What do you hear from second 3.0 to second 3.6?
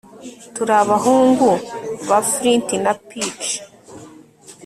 pitch